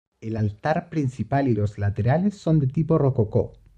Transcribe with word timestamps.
El 0.19 0.35
altar 0.35 0.89
principal 0.89 1.47
y 1.47 1.53
los 1.53 1.77
laterales 1.77 2.33
son 2.35 2.57
de 2.57 2.65
tipo 2.65 2.97
rococó. 2.97 3.53